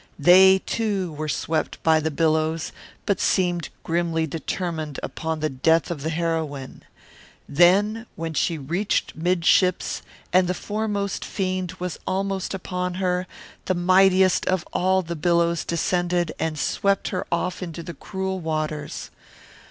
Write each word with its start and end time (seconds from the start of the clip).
They, 0.17 0.57
too, 0.65 1.11
were 1.13 1.29
swept 1.29 1.77
by 1.83 1.99
the 1.99 2.09
billows, 2.09 2.71
but 3.05 3.19
seemed 3.21 3.69
grimly 3.83 4.25
determined 4.25 4.99
upon 5.03 5.41
the 5.41 5.49
death 5.49 5.91
of 5.91 6.01
the 6.01 6.09
heroine. 6.09 6.81
Then, 7.47 8.07
when 8.15 8.33
she 8.33 8.57
reached 8.57 9.15
midships 9.15 10.01
and 10.33 10.47
the 10.47 10.55
foremost 10.55 11.23
fiend 11.23 11.73
was 11.73 11.99
almost 12.07 12.55
upon 12.55 12.95
her, 12.95 13.27
the 13.65 13.75
mightiest 13.75 14.47
of 14.47 14.65
all 14.73 15.03
the 15.03 15.15
billows 15.15 15.63
descended 15.63 16.31
and 16.39 16.57
swept 16.57 17.09
her 17.09 17.27
off 17.31 17.61
into 17.61 17.83
the 17.83 17.93
cruel 17.93 18.39
waters. 18.39 19.11